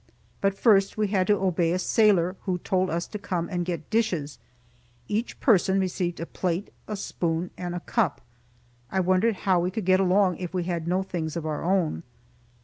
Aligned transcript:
But 0.41 0.57
first 0.57 0.97
we 0.97 1.09
had 1.09 1.27
to 1.27 1.37
obey 1.39 1.73
a 1.73 1.77
sailor, 1.77 2.35
who 2.45 2.57
told 2.57 2.89
us 2.89 3.05
to 3.05 3.19
come 3.19 3.47
and 3.49 3.63
get 3.67 3.91
dishes. 3.91 4.39
Each 5.07 5.39
person 5.39 5.79
received 5.79 6.19
a 6.19 6.25
plate, 6.25 6.73
a 6.87 6.95
spoon 6.95 7.51
and 7.55 7.75
a 7.75 7.81
cup. 7.81 8.19
I 8.91 8.99
wondered 8.99 9.35
how 9.45 9.59
we 9.59 9.69
could 9.69 9.85
get 9.85 9.99
along 9.99 10.37
if 10.37 10.55
we 10.55 10.63
had 10.63 10.73
had 10.81 10.87
no 10.87 11.03
things 11.03 11.35
of 11.37 11.45
our 11.45 11.63
own. 11.63 12.01